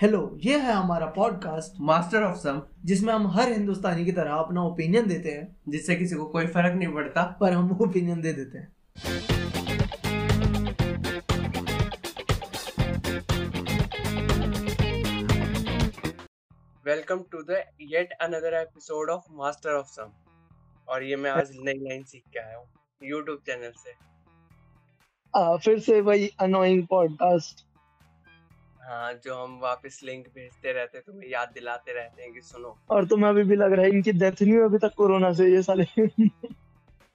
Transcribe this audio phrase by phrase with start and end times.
[0.00, 4.62] Hello ये है हमारा पॉडकास्ट मास्टर ऑफ़ सम जिसमें हम हर हिंदुस्तानी की तरह अपना
[4.62, 8.58] ओपिनियन देते हैं जिससे किसी को कोई फ़र्क नहीं पड़ता पर हम ओपिनियन दे देते
[8.58, 8.72] हैं।
[16.86, 20.12] Welcome to the yet another episode of master of some
[20.88, 22.66] और ये मैं आज नई लाइन सीख के आया हूँ
[23.02, 23.94] यूट्यूब चैनल से।
[25.34, 27.69] आ, फिर से वही अनोइंग पॉडकास्ट
[28.90, 32.76] हाँ जो हम वापस लिंक भेजते रहते हैं तुम्हें याद दिलाते रहते हैं कि सुनो।
[32.90, 35.46] और तुम्हें अभी भी लग रहा है इनकी डेथ नहीं हुई अभी तक कोरोना से
[35.52, 35.84] ये साले।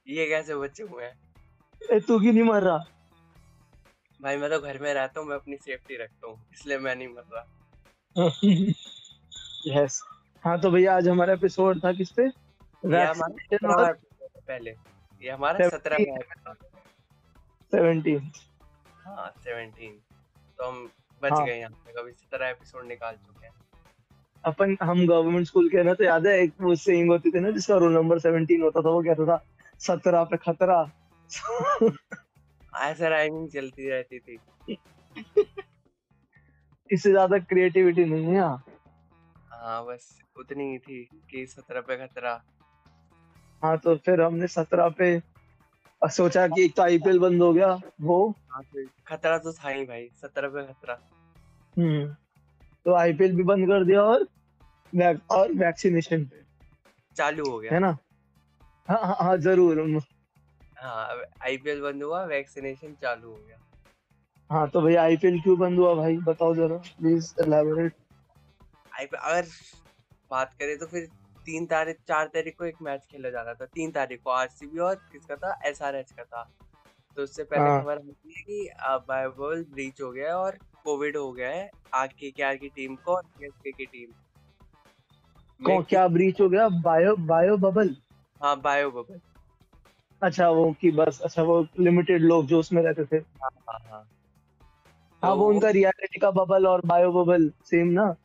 [0.07, 1.13] ये कैसे बच्चे हुए हैं?
[1.91, 2.77] ए, तू क्यों नहीं मर रहा?
[4.19, 7.07] भाई मैं तो घर में रहता हूँ मैं अपनी सेफ्टी रखता हूँ इसलिए मैं नहीं
[7.07, 7.43] मर रहा।
[9.67, 10.01] यस
[10.43, 12.23] हाँ तो भैया आज हमारा एपिसोड था किस पे?
[12.23, 14.71] ये हमारा Vaccination 17वां और episode पहले।
[15.21, 16.41] ये हमारा एपिसोड 17
[19.05, 19.99] हाँ। सेवनटीन
[20.59, 20.89] तो हम
[21.21, 23.53] बच हाँ। गए यहाँ पे कभी सत्रह एपिसोड निकाल चुके हैं।
[24.43, 27.51] अपन हम गवर्नमेंट स्कूल के ना तो याद है एक वो सेइंग होती थी ना
[27.51, 29.43] जिसका रोल नंबर 17 होता था वो कहता था
[29.81, 30.81] सत्रह पे खतरा।
[32.81, 34.37] ऐसा राइमिंग चलती रहती थी।
[36.89, 38.41] इससे ज़्यादा क्रिएटिविटी नहीं है।
[39.51, 42.41] हाँ बस उतनी ही थी कि सत्रह पे खतरा।
[43.63, 45.17] हाँ तो फिर हमने सत्रह पे
[46.07, 47.67] सोचा कि एक तो आईपीएल बंद हो गया
[48.01, 48.17] वो।
[48.51, 48.61] हाँ
[49.07, 50.93] खतरा तो था ही भाई सत्रह पे खतरा।
[51.77, 52.05] हम्म
[52.85, 54.27] तो आईपीएल भी बंद कर दिया और
[54.93, 56.43] वैक, और वैक्सीनेशन पे।
[57.15, 57.97] चालू हो गया। है ना?
[58.87, 60.01] हाँ हाँ हाँ ज़रूर
[60.77, 63.57] हाँ आईपीएल बंद हुआ वैक्सीनेशन चालू हो गया।
[64.49, 66.17] हाँ तो भाई आईपीएल क्यों बंद हुआ भाई?
[66.17, 67.93] बताओ जरा प्लीज़ एलैबोरेट
[68.99, 69.47] आईपीएल अगर
[70.31, 71.07] बात करें तो फिर
[71.45, 74.79] तीन तारीख चार तारीख को एक मैच खेला जा रहा था। तीन तारीख को आरसीबी
[74.79, 75.59] और किसका था?
[75.65, 76.43] एसआरएच का था।
[77.17, 78.69] तो उससे पहले हाँ। खबर आती है कि
[79.09, 82.69] बायोबल ब्रीच हो गया है और कोविड हो गया है। आर के के आर की
[82.69, 84.11] टीम को और सीएसके की टीम
[85.61, 86.67] कौन क्या ब्रीच हो गया?
[86.69, 87.95] बायो बायो बबल
[88.41, 89.19] हाँ बायो बबल
[90.21, 94.03] अच्छा वो की बस अच्छा वो लिमिटेड लोग जो उसमें रहते थे। हाँ हाँ हाँ।
[95.23, 98.15] हाँ तो वो उनका रियलिटी का बबल और बायो बबल सेम ना?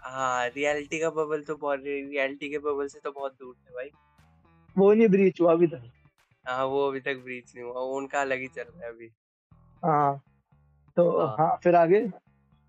[0.00, 3.90] हाँ रियलिटी का बबल तो बहुत रियलिटी के बबल से तो बहुत दूर थे भाई।
[4.76, 5.90] वो नहीं ब्रीच हुआ अभी तक।
[6.44, 9.10] हाँ वो अभी तक ब्रीच नहीं हुआ उनका अलग ही चल रहा है अभी।
[9.84, 10.20] हाँ
[10.96, 12.00] तो हाँ। हाँ फिर आगे?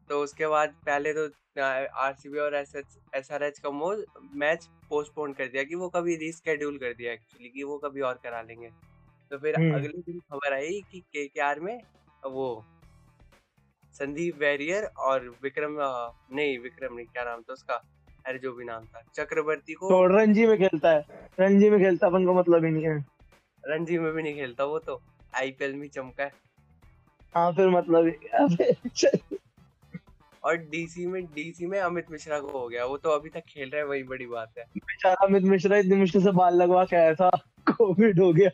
[0.10, 1.28] तो उसके बाद पहले तो
[1.98, 2.76] आरसीबी और एस
[3.16, 4.04] एसआरएच का वो
[4.34, 8.20] मैच पोस्टपोन कर दिया कि वो कभी रीस्केड्यूल कर दिया एक्चुअली कि वो कभी और
[8.24, 8.70] करा लेंगे।
[9.32, 11.82] तो फिर हम्म। अगले दिन खबर आई कि केकेआर में
[12.26, 12.66] वो
[14.00, 15.78] संदीप वैरियर और विक्रम
[16.36, 17.74] नहीं विक्रम नहीं क्या नाम था उसका?
[18.26, 21.06] अरे जो भी नाम था। चक्रवर्ती को तो रणजी में खेलता है।
[21.40, 23.06] रणजी में खेलता अपन को मतलब ही नहीं है।
[23.66, 25.02] रणजी में भी नहीं खेलता वो तो।
[25.36, 26.32] आईपीएल में चमका है।
[27.36, 28.14] हाँ फिर मतलब।
[30.44, 33.70] और डीसी में डीसी में अमित मिश्रा को हो गया। वो तो अभी तक खेल
[33.70, 36.96] रहा है वही बड़ी बात है। बेचारा अमित मिश्रा इतनी मुश्किल से बाल लगवा के
[36.96, 37.30] आया था।
[37.70, 38.50] कोविड हो गया।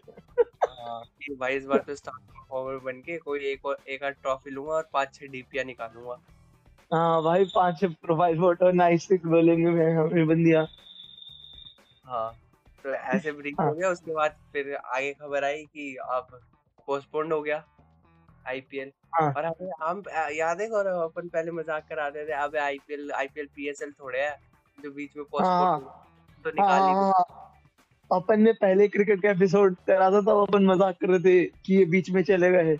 [0.85, 2.19] कि भाई इस बार तो स्टार
[2.50, 6.18] फॉरवर्ड बन के कोई एक और एक आध ट्रॉफी लूँगा और पाँच छह डीपियाँ निकालूँगा
[6.91, 10.68] हाँ भाई पाँच छह प्रोफ़ाइल फ़ोटो नाइस पिक बोलेंगे मैं हमें बंदिया
[12.06, 12.31] हाँ
[12.85, 16.28] तो ऐसे ब्रेक हाँ। हो गया उसके बाद फिर आगे खबर आई कि अब
[16.88, 17.63] पोस्टपोन्ड हो गया
[18.46, 23.12] आईपीएल हाँ। और हमें हम याद है और अपन पहले मज़ाक कराते थे अब आईपीएल
[23.12, 24.35] आईपीएल पीएसएल थोड़े है
[24.78, 27.25] जो बीच में हाँ। पोस्टपोन तो निकाल हाँ
[28.13, 31.75] अपन ने पहले क्रिकेट का एपिसोड करा था तब अपन मज़ाक कर रहे थे कि
[31.75, 32.75] ये बीच में चले गए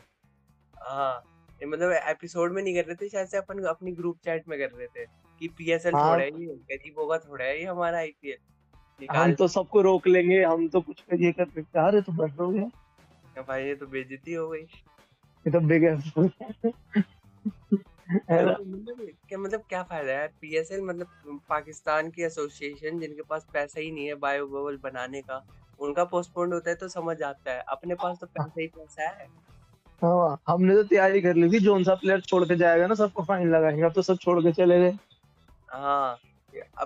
[0.73, 1.23] हाँ।
[1.61, 4.57] ये मतलब एपिसोड में नहीं कर रहे थे शायद से अपन अपनी ग्रुप चैट में
[4.59, 5.05] कर रहे थे
[5.41, 9.47] कि पीएसएल हाँ। थोड़ा है ये गरीबों का थोड़ा है ये हमारा आईपीएल हम तो
[9.47, 13.41] सबको रोक लेंगे हम तो कुछ कर ये कर सकते अरे तो बस हो गया
[13.41, 16.01] भाई ये तो बेइज्जती हो गई। ये तो बिग ना?
[16.17, 23.91] मतलब क्या मतलब क्या फ़ायदा है पीएसएल मतलब पाकिस्तान की एसोसिएशन जिनके पास पैसा ही
[23.91, 25.43] नहीं है बायो बबल बनाने का
[25.79, 29.27] उनका पोस्टपोन होता है तो समझ आता है। अपने पास तो पैसा ही पैसा है।
[30.01, 33.23] हाँ हमने तो तैयारी कर ली थी जोन सा प्लेयर छोड़ के जाएगा ना सबको
[33.23, 34.91] फाइन लगाएँगे। अब तो सब छोड़ के चले गए।
[35.69, 36.17] हाँ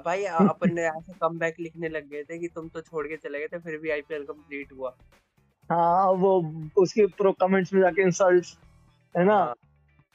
[0.06, 3.40] भाई अपन ने ऐसे कम लिखने लग गए थे कि तुम तो छोड़ के चले
[3.40, 4.96] गए थे फिर भी आईपीएल कंप्लीट हुआ।
[5.70, 6.32] हाँ वो
[6.78, 8.46] उसके प्रो कमेंट्स में जाके इंसल्ट
[9.18, 9.36] है ना?
[9.36, 9.54] हाँ,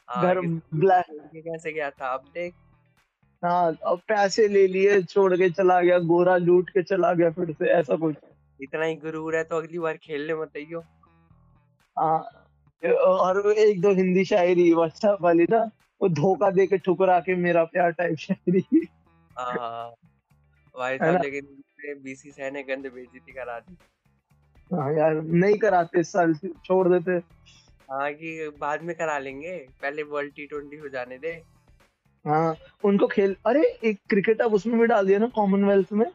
[0.08, 0.40] घर
[0.74, 1.06] ब्लैक
[1.36, 2.54] कैसे गया था अब देख
[3.42, 7.52] हाँ अब पैसे ले लिए छोड़ के चला गया गोरा लूट के चला गया फिर
[7.52, 8.16] से ऐसा कुछ।
[8.62, 10.80] इतना ही गुरूर है तो अगली बार खेलने मत आइयो।
[11.96, 12.18] हाँ
[12.82, 15.70] और एक दो हिंदी शायरी व्हाट्सएप वाली ना
[16.00, 18.86] वो धोखा दे के ठुकरा के मेरा प्यार टाइप शायरी।
[19.38, 19.90] हाँ
[20.74, 23.76] भाई है साहब लेकिन बीसी सैन ने गंद बेइज्जती करा दी
[24.70, 26.34] हाँ यार नहीं कराते इस साल
[26.64, 27.18] छोड़ देते।
[27.94, 31.42] हाँ कि बाद में करा लेंगे पहले वर्ल्ड टी ट्वेंटी हो जाने दे।
[32.24, 36.06] हाँ उनको खेल अरे एक क्रिकेट अब उसमें भी डाल दिया ना कॉमनवेल्थ में।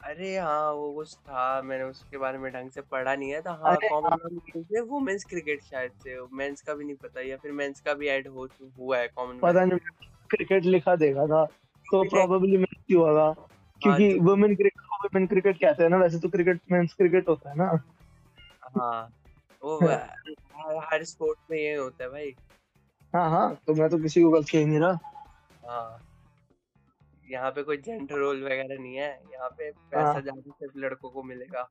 [0.00, 3.50] अरे हाँ वो कुछ था मैंने उसके बारे में ढंग से पढ़ा नहीं है तो
[3.50, 7.36] हाँ हाँ। कॉमनवेल्थ गेम्स में वुमेन्स क्रिकेट शायद से मेंस का भी नहीं पता या
[7.36, 9.78] फिर मेंस का भी ऐड हो हुआ है कॉमनवेल्थ पता नहीं
[10.30, 11.44] क्रिकेट लिखा देखा था
[11.86, 15.96] तो प्रोबेबली मेंस ही होगा हाँ क्योंकि वुमेन क्रिकेट को वुमेन क्रिकेट कहते हैं ना
[15.96, 17.70] वैसे तो क्रिकेट मेंस क्रिकेट होता है ना।
[18.62, 19.08] हाँ
[19.62, 19.78] वो
[20.64, 22.34] हर, हर स्पोर्ट में ये होता है भाई।
[23.14, 24.98] हाँ हाँ तो मैं तो किसी को गलत कह नहीं रहा।
[25.62, 25.98] हाँ।
[27.28, 31.10] यहाँ पे कोई जेंडर रोल वगैरह नहीं है यहाँ पे हाँ। पैसा ज़्यादा सिर्फ़ लड़कों
[31.10, 31.68] को मिलेगा।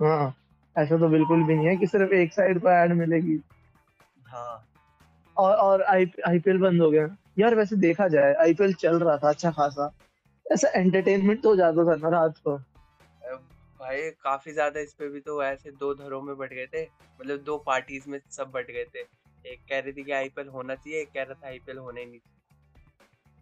[0.00, 0.34] हाँ
[0.76, 3.38] ऐसा तो बिल्कुल भी नहीं है कि सिर्फ़ एक साइड पर ऐड मिलेगी।
[4.26, 4.64] हाँ।
[5.36, 7.06] और और आईपीएल बंद हो गया।
[7.38, 9.90] यार वैसे देखा जाए आईपीएल चल रहा था अच्छा खासा।
[10.46, 12.56] ऐसा एंटरटेनमेंट तो ज़्यादा था ना रात को।
[13.84, 17.42] भाई काफ़ी ज़्यादा इस पे भी तो ऐसे दो धड़ों में बट गए थे। मतलब
[17.42, 19.00] दो पार्टीज़ में सब बट गए थे।
[19.44, 22.06] एक कह रही थी कि आईपीएल होना चाहिए एक कह रहा था आईपीएल होना ही
[22.06, 22.20] नहीं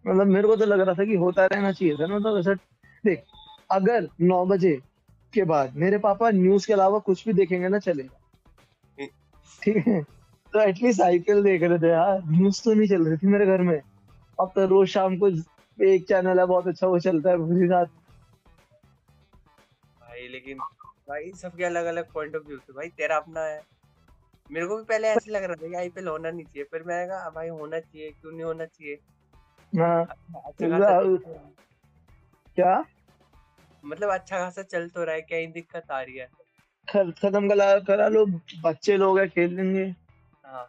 [0.05, 2.55] मतलब मेरे को तो लग रहा था कि होता रहना चाहिए था। मतलब ऐसा
[3.05, 3.23] देख
[3.71, 4.77] अगर नौ बजे
[5.33, 8.19] के बाद मेरे पापा न्यूज़ के अलावा कुछ भी देखेंगे ना चलेगा।
[9.62, 10.03] ठीक है?
[10.03, 13.62] तो एटलीस्ट आईपीएल देख रहे थे यार। न्यूज़ तो नहीं चल रही थी मेरे घर
[13.62, 13.77] में।
[14.39, 15.29] अब तो रोज शाम को
[15.79, 18.01] एक चैनल है बहुत अच्छा वो चलता है पूरी रात। भाई
[20.43, 20.59] लेकिन
[21.09, 23.61] भाई सबके अलग अलग पॉइंट ऑफ़ व्यू थे। भाई तेरा अपना है।
[24.50, 27.06] मेरे को भी पहले ऐसे लग रहा था कि आईपीएल होना नहीं चाहिए। फिर मैंने
[27.06, 28.94] कहा भाई होना चाहिए। क्यों नहीं होना चाहिए?
[29.73, 30.05] हाँ।
[30.44, 31.53] अच्छा तो है।
[32.56, 32.85] क्या?
[33.85, 36.29] मतलब अच्छा खासा चल तो रहा है क्या ही दिक्कत आ रही है?
[36.89, 38.27] खत्म करा करा लो
[38.62, 39.85] बच्चे लोग हैं खेल लेंगे।
[40.44, 40.69] हाँ।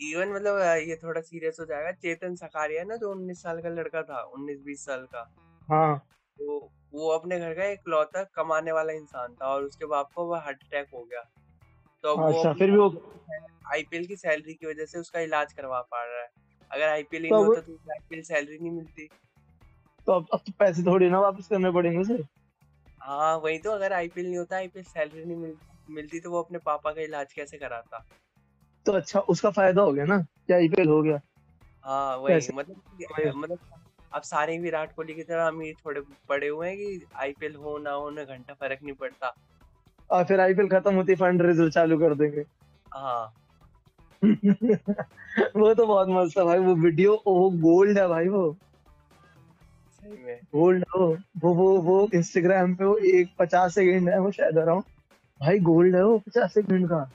[0.00, 4.02] इवन मतलब ये थोड़ा सीरियस हो जाएगा। चेतन सकारिया ना जो उन्नीस साल का लड़का
[4.02, 5.30] था उन्नीस बीस साल का।
[5.68, 5.98] हाँ।
[6.38, 10.34] तो वो अपने घर का इकलौता कमाने वाला इंसान था और उसके बाप को वो
[10.34, 11.22] हार्ट अटैक हो गया।
[12.04, 12.88] तो अब वो अच्छा फिर भी वो
[13.74, 16.28] आईपीएल की सैलरी की वजह से उसका इलाज करवा पा रहा है।
[16.70, 19.08] अगर आईपीएल ही तो नहीं होता तो आईपीएल सैलरी नहीं मिलती।
[20.06, 22.22] तो अब, अब तो पैसे थोड़ी ना वापस करने पड़ेंगे उसे।
[23.00, 25.56] हाँ वही तो अगर आईपीएल नहीं होता आईपीएल सैलरी नहीं मिल,
[25.90, 28.04] मिलती तो वो अपने पापा का इलाज कैसे कराता?
[28.86, 30.18] तो अच्छा उसका फ़ायदा हो गया ना?
[30.18, 31.20] कि आईपीएल हो गया?
[31.84, 32.82] हाँ वही मतलब
[33.36, 33.58] मतलब
[34.14, 37.90] अब सारे विराट कोहली की तरह अमीर थोड़े पड़े हुए हैं कि आईपीएल हो ना
[37.90, 39.34] हो ना घंटा फ़र्क नहीं पड़ता।
[40.10, 42.44] और फिर आईपीएल खत्म होती फंड रेजर चालू कर देंगे।
[42.94, 43.34] हाँ।
[45.56, 48.56] वो तो बहुत मस्त है भाई वो वीडियो वो गोल्ड है भाई वो।
[49.92, 54.20] सही में। गोल्ड है वो। वो वो वो इंस्टाग्राम पे वो एक पचास सेकंड है
[54.20, 54.84] वो शायद अराउंड
[55.40, 57.10] भाई गोल्ड है वो पचास सेकंड का।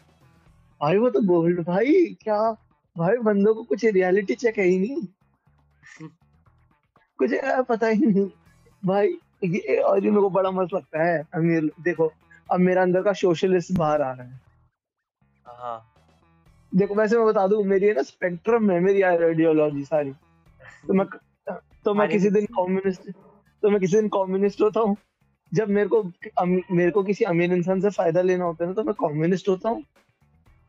[0.82, 2.52] भाई वो तो गोल्ड भाई क्या?
[2.98, 5.08] भाई बंदों को कुछ रियलिटी चेक है ही नहीं।
[7.20, 7.32] कुछ
[7.70, 8.30] पता ही नहीं।
[8.84, 9.08] भाई
[9.46, 12.12] ये और ये मेरे को बड़ा मस्त लगता है अमीर देखो
[12.50, 14.40] अब मेरा अंदर का सोशलिस्ट बाहर आ रहा है।
[15.46, 15.94] हाँ।
[16.72, 20.12] देखो वैसे मैं बता दूँ मेरी है ना स्पेक्ट्रम में मेरी आइडियोलॉजी सारी।
[20.88, 21.06] तो मैं
[21.86, 23.10] तो मैं किसी दिन कम्युनिस्ट
[23.64, 24.96] तो मैं किसी दिन कम्युनिस्ट होता हूँ।
[25.52, 26.04] जब मेरे को
[26.72, 29.70] मेरे को किसी अमीर इंसान से फ़ायदा लेना होता है ना तो मैं कम्युनिस्ट होता
[29.70, 29.84] हूँ।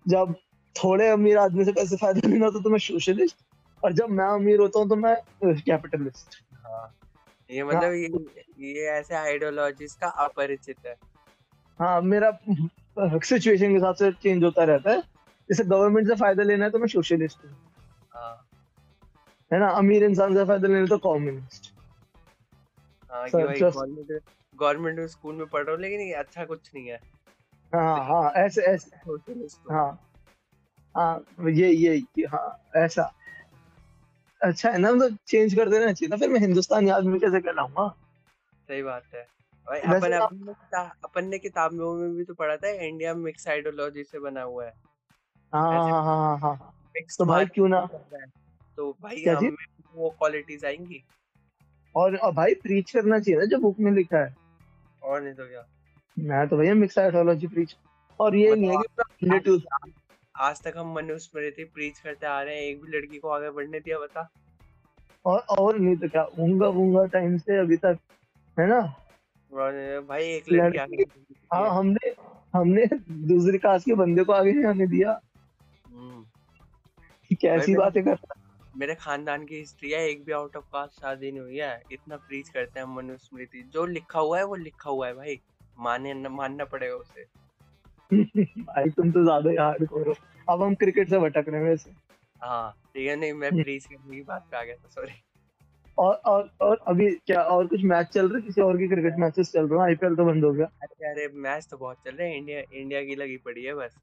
[0.06, 0.35] जब
[0.77, 3.37] थोड़े अमीर आदमी से पैसे फ़ायदा लेना होता है तो मैं सोशलिस्ट
[3.85, 5.15] और जब मैं अमीर होता हूँ तो मैं
[5.45, 6.95] कैपिटलिस्ट हाँ।
[7.51, 8.09] ये मतलब ये
[8.69, 10.95] ये ऐसे आइडियोलॉजीज का अपरिचित है।
[11.81, 12.31] हाँ मेरा
[12.97, 15.01] सिचुएशन के हिसाब से चेंज होता रहता है।
[15.49, 17.53] जैसे गवर्नमेंट से फ़ायदा लेना है तो मैं सोशलिस्ट हूँ।
[18.15, 18.49] हाँ।
[19.51, 19.69] है ना?
[19.69, 21.73] अमीर इंसान से फ़ायदा लेना तो कम्युनिस्ट
[23.11, 23.29] हाँ
[24.55, 27.01] गवर्नमेंट स्कूल में पढ़ रहा हूँ लेकिन ये अच्छा कुछ नहीं है।
[27.73, 28.97] हाँ हाँ ऐसे ऐसे
[29.70, 29.89] हाँ।
[30.94, 33.03] हाँ ये ये, हाँ ऐसा।
[34.43, 34.93] अच्छा है ना?
[34.93, 37.89] मतलब चेंज कर देना चाहिए था फिर मैं हिंदुस्तानी आदमी कैसे कहलाऊँगा
[38.69, 39.27] सही बात है।
[39.71, 43.49] भाई अपन आप- अपन ने अपन ने किताबों में भी तो पढ़ा था इंडिया मिक्स
[43.49, 44.75] आइडियोलॉजी से बना हुआ है।
[45.55, 46.75] हाँ ऐसे- हाँ हाँ हाँ हाँ।
[47.19, 47.89] तो भाई क्यों ना?
[48.77, 49.45] तो भाई हम?
[49.45, 49.57] में
[49.95, 51.05] वो क्वालिटीज आएँगी।
[51.97, 54.37] और, और भाई प्रीच करना चाहिए ना जो बुक में लिखा है।
[55.03, 55.67] और नहीं तो क्या?
[56.19, 57.77] मैं तो भैया मिक्स आइडियोलॉजी प्रीच
[58.21, 58.83] और ये नहीं है
[59.25, 59.67] कि
[60.39, 63.81] आज तक हम मनुस्मृति प्रीच करते आ रहे हैं एक भी लड़की को आगे बढ़ने
[63.81, 64.29] दिया बता।
[65.27, 67.99] और और नहीं तो क्या ऊँगा ऊँगा टाइम से अभी तक
[68.57, 68.81] है ना?
[70.01, 71.05] भाई एक लड़की
[71.55, 72.15] हाँ हमने
[72.55, 72.85] हमने
[73.29, 75.21] दूसरी कास्ट के बंदे को आगे नहीं आने दिया।
[75.87, 76.25] हम्म,
[77.35, 78.19] कैसी बातें कर
[78.77, 82.17] मेरे खानदान की हिस्ट्री है एक भी आउट ऑफ़ कास्ट शादी नहीं हुई है। इतना
[82.17, 85.41] प्रीच करते हैं मनुस्मृति जो लिखा हुआ है वो लिखा हुआ है भाई।
[85.79, 87.25] माने न, मानना पड़ेगा उसे।
[88.10, 90.15] भाई तुम तो ज़्यादा ही हार्ड हो।
[90.48, 91.91] अब हम क्रिकेट से भटक रहे हैं वैसे
[92.43, 95.12] हाँ ठीक है नहीं मैं हम्म। प्रीच करने की बात पे आ गया था सॉरी
[95.98, 98.43] और और और अभी क्या और कुछ मैच चल रहे?
[98.43, 99.86] किसी और की क्रिकेट मैचेस चल रहे हैं?
[99.86, 103.03] आईपीएल तो बंद हो गया। अरे अरे मैच तो बहुत चल रहे हैं। इंडिया इंडिया
[103.05, 103.96] की लगी पड़ी है बस।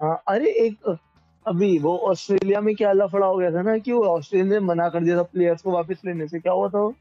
[0.00, 0.96] हाँ अरे एक
[1.46, 4.88] अभी वो ऑस्ट्रेलिया में क्या लफड़ा हो गया था ना कि वो ऑस्ट्रेलिया ने मना
[4.88, 6.94] कर दिया था प्लेयर्स को वापस लेने से। क्या हुआ था वो?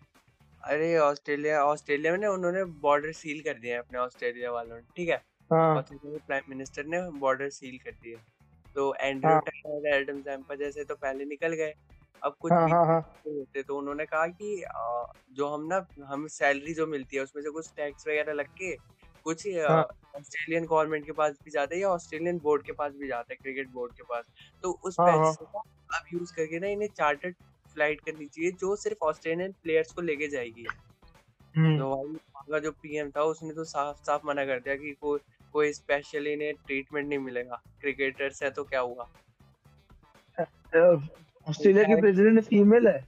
[0.63, 4.82] अरे ऑस्ट्रेलिया ऑस्ट्रेलिया में ना उन्होंने बॉर्डर सील कर दिया है अपने ऑस्ट्रेलिया वालों ने
[4.96, 5.22] ठीक है?
[5.53, 8.17] हाँ। ऑस्ट्रेलिया के प्राइम मिनिस्टर ने बॉर्डर सील कर दिए
[8.75, 9.53] तो एंड्रयू हाँ।
[9.89, 11.74] एडम जैम्पा जैसे तो पहले निकल गए
[12.22, 14.63] अब कुछ हाँ भी हाँ हाँ। होते। तो उन्होंने कहा कि
[15.31, 18.75] जो हम ना हम सैलरी जो मिलती है उसमें से कुछ टैक्स वगैरह लग के
[19.25, 19.83] कुछ हाँ।
[20.15, 23.38] ऑस्ट्रेलियन गवर्नमेंट के पास भी जाता है या ऑस्ट्रेलियन बोर्ड के पास भी जाता है
[23.38, 24.25] क्रिकेट बोर्ड के पास।
[24.63, 27.36] तो उस हाँ हाँ। पैसे का अब यूज़ करके ना इन्हें चार्टर्ड
[27.75, 30.69] फ़्लाइट करनी चाहिए जो सिर्फ़ ऑस्ट्रेलियन प्लेयर्स को लेके जाएगी।
[31.55, 34.75] हम्म। तो भाई वहाँ का जो पीएम था उसने तो साफ़ साफ़ मना कर दिया
[34.77, 35.19] कि कोई
[35.53, 39.10] कोई स्पेशल इन्हें ट्रीटमेंट नहीं मिलेगा। क्रिकेटर्स है तो क्या हुआ?
[41.50, 43.05] ऑस्ट्रेलिया की प्रेसिडेंट फीमेल है?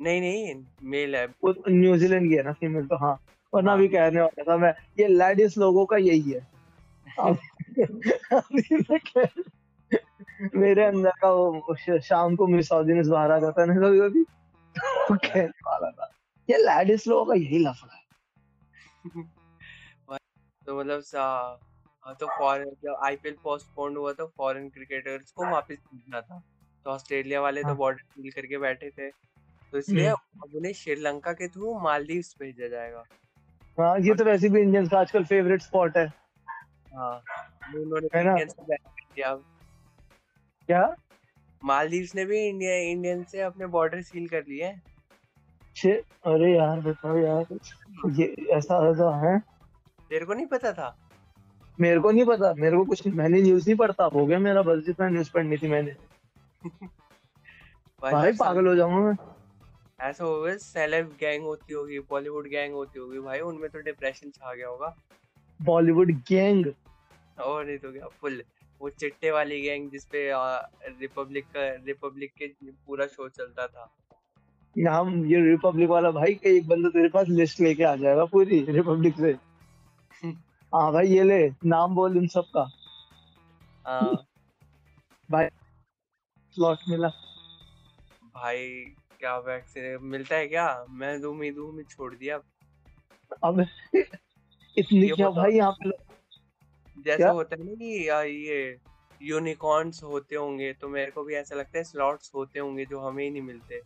[0.00, 3.14] नहीं नहीं मेल है। वो न्यूजीलैंड की है ना फीमेल तो हाँ।
[3.54, 6.46] वरना हाँ। भी कहने वाला था मैं ये लेडीज़ लोगों का यही है।
[10.56, 14.20] मेरे अंदर का वो शाम को मिसोजिनिस्ट बाहर आ जाता है ना कभी कभी
[14.80, 16.10] वो कहने वाला था
[16.50, 18.04] ये लेडीज़ लोगों का यही लफड़ा है।
[20.66, 21.02] तो मतलब
[22.20, 26.42] तो फॉरेन जब आईपीएल पोस्टपोन हुआ तो फॉरेन क्रिकेटर्स को वापस भेजना था।
[26.84, 29.10] तो ऑस्ट्रेलिया वाले तो हाँ। बॉर्डर सील करके बैठे थे।
[29.72, 33.04] तो इसलिए हम्म। अब उन्हें श्रीलंका के थ्रू मालदीव्स भेजा जाएगा।
[33.78, 36.06] हाँ ये तो वैसे भी इंडियंस का आजकल फेवरेट स्पॉट है।
[36.94, 37.20] हाँ
[37.72, 38.86] तो उन्होंने
[40.68, 40.94] क्या?
[41.64, 44.74] मालदीव्स ने भी इंडिया इंडियन से अपने बॉर्डर सील कर लिए
[46.26, 47.58] अरे यार बताओ यार।
[48.10, 49.55] ये ऐसा ऐसा है?
[50.10, 50.96] तेरे को नहीं पता था।
[51.78, 54.84] मेरे को नहीं पता मेरे को कुछ मैंने न्यूज़ नहीं पढ़ता हो गया मेरा बस
[54.84, 55.96] जितना न्यूज़ पढ़नी थी मैंने।
[58.02, 59.16] भाई भाई पागल हो जाऊँगा मैं।
[60.00, 64.54] ऐसा होगा सेलेब गैंग होती होगी बॉलीवुड गैंग होती होगी भाई उनमें तो डिप्रेशन छा
[64.54, 64.94] गया होगा।
[65.60, 66.66] बॉलीवुड गैंग
[67.38, 68.42] और नहीं तो क्या फुल
[68.80, 70.30] वो चिट्टे वाली गैंग जिसपे
[71.00, 72.46] रिपब्लिक का रिपब्लिक के
[72.86, 73.90] पूरा शो चलता था।
[74.76, 78.60] नाम ये रिपब्लिक वाला भाई का एक बंदा तेरे पास लिस्ट लेके आ जाएगा पूरी
[78.68, 79.32] रिपब्लिक से।
[80.22, 82.64] हाँ भाई ये ले नाम बोल इन सब का
[85.28, 85.46] भाई
[86.56, 87.08] स्लॉट मिला।
[88.34, 88.66] भाई
[89.20, 90.84] क्या वैक्सीन मिलता है क्या?
[90.90, 92.36] मैं तो उम्मीद उम्मीद छोड़ दिया।
[93.44, 95.90] अब इतनी क्या भाई यहाँ पे
[96.96, 97.30] जैसा क्या?
[97.30, 97.86] होता है ना कि
[98.48, 98.78] ये
[99.20, 103.22] यूनिकॉर्न्स होते होंगे तो मेरे को भी ऐसा लगता है स्लॉट्स होते होंगे जो हमें
[103.24, 103.80] ही नहीं मिलते।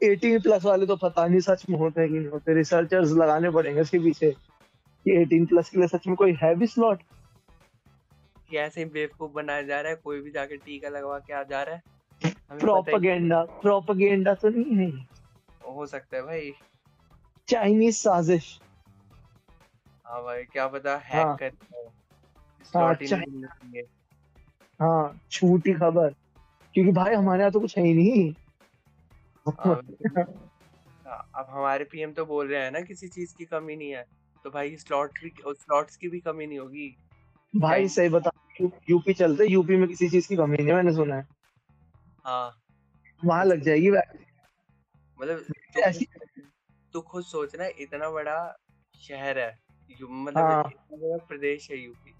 [0.00, 3.50] 18 प्लस वाले तो पता नहीं सच में होते हैं कि नहीं होते। रिसर्चर्स लगाने
[3.50, 4.34] पड़ेंगे इसके पीछे।
[5.08, 6.98] कि 18 प्लस के लिए सच में कोई है भी स्लॉट
[8.50, 11.62] कि ऐसे बेवकूफ़ बनाया जा रहा है कोई भी जाके टीका लगवा के आ जा
[11.62, 11.82] रहा है।
[12.60, 15.08] प्रोपागेंडा प्रोपागेंडा तो नहीं है।
[15.66, 16.52] हो सकता है भाई।
[17.48, 18.60] चाइनीज़ साजिश।
[20.06, 21.52] हाँ भाई क्या पता हैक हाँ। कर
[24.80, 26.14] हाँ। स्लॉट ही खबर।
[26.74, 28.34] क्योंकि भाई हमारे यहाँ तो कुछ है ही नहीं।
[29.46, 29.80] हाँ,
[31.06, 34.04] हाँ, अब हमारे पीएम तो बोल रहे हैं ना किसी चीज़ की कमी नहीं है।
[34.46, 36.96] तो भाई स्लॉट भी स्लॉट्स की भी कमी नहीं होगी।
[37.56, 38.30] भाई सही बता
[38.90, 41.26] यूपी चलते यूपी में किसी चीज़ की कमी नहीं है मैंने सुना है।
[42.24, 42.62] हाँ।
[43.24, 46.46] वहाँ लग जाएगी मतलब तू खुद
[46.92, 48.56] तू खुद सोच इतना बड़ा
[49.00, 49.58] शहर है
[50.02, 52.10] मतलब हाँ। इतना बड़ा प्रदेश है यूपी।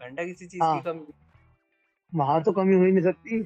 [0.00, 1.06] घंटा किसी चीज़ हाँ। की कमी।
[2.14, 3.40] वहाँ तो कमी हो ही नहीं सकती।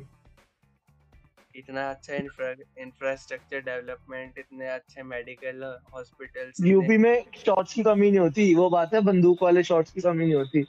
[1.54, 5.64] इतना अच्छा इंफ्रास्ट्रक्चर डेवलपमेंट इतने अच्छे मेडिकल
[5.94, 9.92] हॉस्पिटल्स इतने यूपी में शॉट्स की कमी नहीं होती वो बात है बंदूक वाले शॉट्स
[9.92, 10.62] की कमी नहीं होती।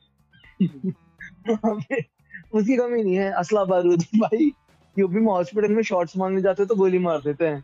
[2.53, 4.51] उसकी कमी नहीं है असला बारूद भाई।
[4.97, 7.63] यूपी में हॉस्पिटल में शॉट्स मांगने जाते तो गोली मार देते हैं।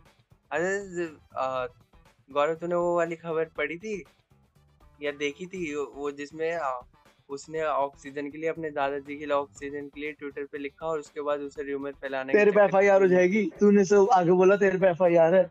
[0.52, 1.06] अरे
[2.30, 4.02] गौरव तूने वो वाली खबर पढ़ी थी?
[5.02, 6.50] या देखी थी वो जिसमें
[7.28, 10.98] उसने ऑक्सीजन के लिए अपने दादाजी के लिए ऑक्सीजन के लिए ट्विटर पे लिखा और
[10.98, 14.56] उसके बाद उसे र्यूमर फैलाने तेरे पे चक्कर एफ़ हो जाएगी। तूने से आगे बोला
[14.56, 15.50] तेरे पे एफआईआर है।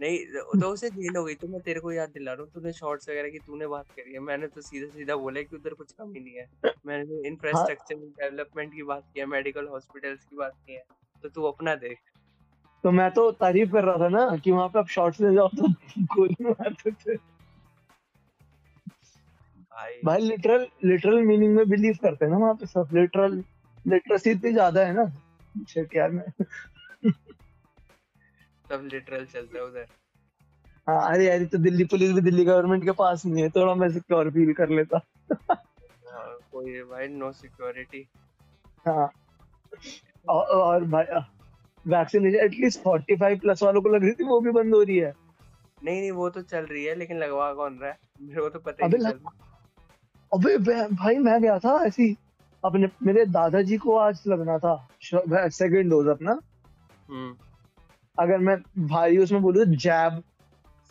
[0.00, 0.18] नहीं
[0.60, 3.08] तो उसे जेल हो गई। तो मैं तेरे को याद दिला रहा हूँ। तूने शॉर्ट्स
[3.08, 6.20] वगैरह की तूने बात करी है। मैंने तो सीधा सीधा बोला कि उधर कुछ कमी
[6.20, 6.48] नहीं है।
[6.86, 10.84] मैंने तो हाँ। इंफ्रास्ट्रक्चर डेवलपमेंट की बात की है मेडिकल हॉस्पिटल्स की बात की है।
[11.22, 11.98] तो तू अपना देख।
[12.84, 15.48] तो मैं तो तारीफ़ कर रहा था ना कि वहाँ पे आप शॉर्ट्स ले जाओ
[15.48, 17.31] तो गोली मारते थे
[19.74, 23.42] भाई। भाई लिटरल लिटरल मीनिंग में बिलीव करते हैं ना वहाँ पे सब। लिटरल
[23.84, 25.04] लिटरेसी इतनी ज़्यादा है ना।
[25.68, 26.24] शिट यार मैं
[28.68, 29.86] सब लिटरल चलता है उधर।
[30.86, 33.88] हाँ अरे यार तो दिल्ली पुलिस भी दिल्ली गवर्नमेंट के पास नहीं है थोड़ा मैं
[33.92, 35.00] सिक्योर फील कर लेता।
[35.32, 38.06] हाँ, कोई भाई नो सिक्योरिटी
[38.86, 39.10] हाँ।
[40.28, 41.04] और, और भाई
[41.86, 45.12] वैक्सीनेशन एटलीस्ट 45 प्लस वालों को लग रही थी वो भी बंद हो रही है।
[45.84, 47.98] नहीं नहीं वो तो चल रही है लेकिन लगवा कौन रहा है?
[48.20, 49.50] मेरे को तो पता ही नहीं चल रहा।
[50.32, 50.56] अबे
[50.88, 52.16] भाई मैं गया था ऐसी।
[52.64, 54.74] अपने मेरे दादाजी को आज लगना था।
[55.48, 56.32] सेकंड डोज अपना।
[57.10, 57.34] हम्म।
[58.18, 60.22] अगर मैं भाई उसमें बोलूँ जैब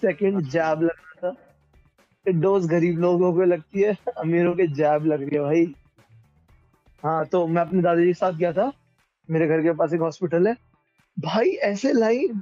[0.01, 5.36] सेकंड जैब लगना था। डोज गरीब लोगों को लगती है अमीरों के जैब लग रही
[5.36, 5.65] है भाई।
[7.03, 8.71] हाँ तो मैं अपने दादाजी के साथ गया था।
[9.29, 10.55] मेरे घर के पास एक हॉस्पिटल है।
[11.17, 12.41] भाई ऐसे लाइन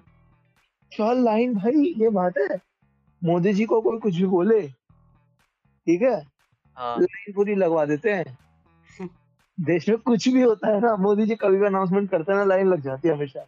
[0.92, 2.60] क्या लाइन भाई ये बात है?
[3.24, 6.22] मोदी जी को कोई कुछ भी बोले ठीक हाँ?
[6.80, 8.38] लाइन पूरी लगवा देते हैं।
[9.58, 12.46] देश में कुछ भी होता है ना मोदी जी कभी भी अनाउंसमेंट करते हैं ना
[12.46, 13.46] लाइन लग जाती है हमेशा।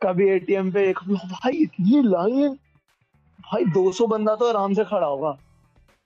[0.00, 2.54] कभी एटीएम पे एक भाई इतनी लाइन।
[3.42, 5.36] भाई 200 बंदा तो आराम से खड़ा होगा।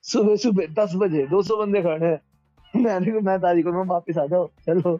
[0.05, 2.21] सुबह सुबह 10 बजे 200 बंदे खड़े हैं।
[2.75, 4.99] मैंने मैं दादी को मैं वापिस आ जाओ चलो।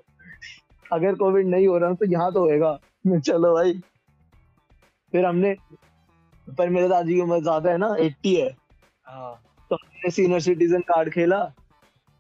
[0.93, 3.73] अगर कोविड नहीं हो रहा तो यहाँ तो होएगा। मैं चलो भाई।
[5.13, 5.55] फिर हमने
[6.49, 8.51] पर मेरे दादी की उम्र ज़्यादा है ना 80 है।
[9.07, 9.33] हाँ।
[9.73, 11.53] तो हमने सीनियर सिटीजन कार्ड खेला।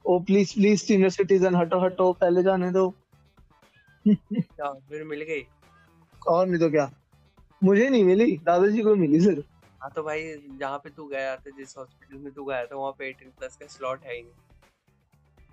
[0.04, 2.90] Oh please please senior citizen हटो हटो पहले जाने दो।
[4.06, 5.42] फिर मिल गई?
[6.28, 6.90] और नहीं तो क्या।
[7.62, 9.46] मुझे नहीं मिली दादाजी को मिली सिर्फ़।
[9.82, 10.22] हाँ तो भाई
[10.58, 13.56] जहाँ पे तू गया था जिस हॉस्पिटल में तू गया था वहाँ पे 18 प्लस
[13.56, 14.32] का स्लॉट है ही नहीं।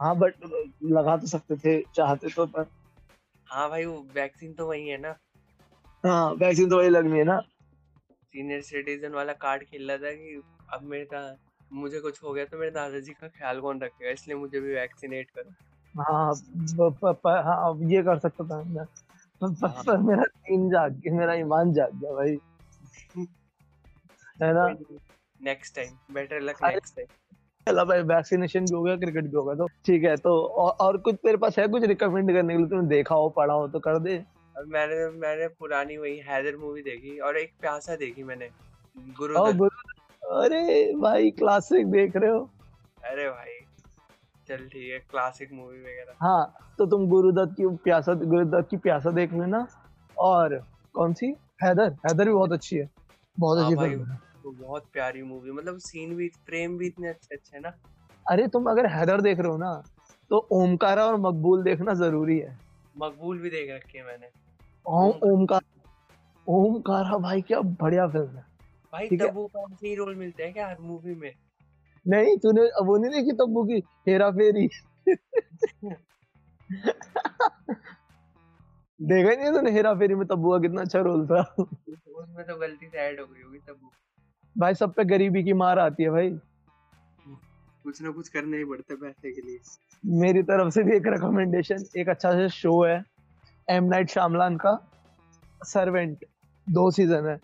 [0.02, 0.34] हाँ बट
[0.84, 2.66] लगा तो सकते थे चाहते तो पर।
[3.48, 5.16] हाँ भाई वो वैक्सीन तो वही है ना।
[6.04, 7.40] हाँ वैक्सीन तो वही लगनी है ना।
[8.34, 10.42] सीनियर सिटीजन वाला कार्ड खेल रहा था कि
[10.74, 11.22] अब मेरे का
[11.74, 15.30] मुझे कुछ हो गया तो मेरे दादाजी का ख्याल कौन रखेगा इसलिए मुझे भी वैक्सीनेट
[15.30, 15.52] करो।
[15.96, 18.86] हाँ प, प, हाँ ये कर सकता था मैं।
[19.42, 22.38] पर, पर मेरा दिन जाग गया मेरा ईमान जाग गया भाई।
[24.42, 24.68] है ना?
[25.42, 27.08] Next time better luck next time
[27.68, 30.72] चला भाई वैक्सीनेशन भी हो गया क्रिकेट भी हो गया तो ठीक है तो और,
[30.72, 32.68] और कुछ तेरे पास है कुछ रिकमेंड करने के लिए?
[32.68, 34.18] तूने देखा हो पढ़ा हो तो कर दे।
[34.56, 38.50] मैंने मैंने पुरानी वही हैदर मूवी देखी और एक प्यासा देखी मैंने
[39.18, 39.40] गुरु
[40.30, 42.40] अरे भाई क्लासिक देख रहे हो।
[43.06, 43.54] अरे भाई
[44.48, 49.12] चल ठीक है क्लासिक मूवी वगैरह। हाँ तो तुम गुरुदत्त की प्यासा गुरुदत्त की प्यासा
[49.12, 49.66] देख लेना।
[50.18, 50.56] और
[50.96, 51.28] कौन सी?
[51.64, 52.90] हैदर। हैदर भी बहुत अच्छी है।
[53.38, 57.08] बहुत हाँ अच्छी फ़िल्म है। वो बहुत प्यारी मूवी मतलब सीन भी फ्रेम भी इतने
[57.10, 57.74] अच्छे अच्छे हैं ना।
[58.26, 59.72] अरे तुम अगर हैदर देख रहे हो ना
[60.32, 62.58] तो ओमकारा और मकबूल देखना ज़रूरी है।
[62.98, 64.30] मकबूल भी देख रखी है मैंने।
[64.86, 65.62] ओम ओमकार
[66.48, 68.49] ओमकारा भाई क्या बढ़िया फ़िल्म है।
[68.94, 71.34] भाई। तब्बू का ऐसे ही रोल मिलते हैं क्या हर मूवी में?
[72.06, 74.68] नहीं तूने वो नहीं देखी तब्बू की हेरा फेरी
[79.00, 81.42] देखा नहीं तूने हेरा फेरी में तब्बू का कितना अच्छा रोल था?
[81.60, 83.92] उसमें तो गलती से ऐड हो गई होगी तब्बू
[84.56, 86.30] भाई सब पे गरीबी की मार आती है भाई।
[87.84, 89.60] कुछ ना कुछ करना ही पड़ता है पैसे के लिए।
[90.04, 93.04] मेरी तरफ़ से भी एक रिकमेंडेशन एक अच्छा सा शो है
[93.68, 94.74] एम नाइट शामलान का
[95.64, 96.26] सर्वेंट
[96.68, 97.40] दो सीज़न है।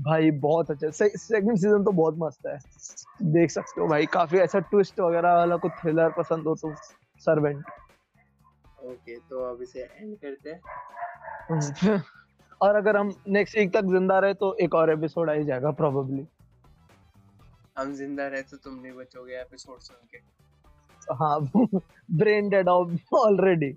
[0.00, 2.58] भाई बहुत अच्छा। सेकंड सीज़न तो बहुत मस्त है।
[3.32, 6.74] देख सकते हो भाई काफ़ी ऐसा ट्विस्ट वगैरह वाला कुछ थ्रिलर पसंद हो तो
[7.22, 7.64] सर्वेंट
[8.84, 10.60] ओके तो अब इसे एंड करते हैं।
[12.60, 15.70] और अगर हम नेक्स्ट वीक तक ज़िंदा रहे तो एक और एपिसोड आ ही जाएगा
[15.80, 16.26] प्रोबेबली
[17.78, 20.18] हम ज़िंदा रहे तो तुम नहीं बचोगे एपिसोड सुन के।
[21.14, 21.40] हाँ
[22.12, 23.74] ब्रेन डेड ऑलरेडी